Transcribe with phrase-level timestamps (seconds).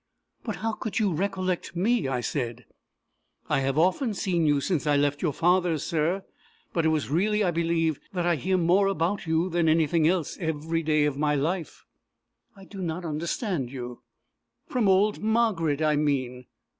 [0.43, 2.65] "But how could you recollect me?" I said.
[3.47, 6.25] "I have often seen you since I left your father's, sir.
[6.73, 10.39] But it was really, I believe, that I hear more about you than anything else,
[10.39, 11.85] every day of my life."
[12.55, 14.01] "I do not understand you."
[14.65, 16.47] "From old Margaret, I mean."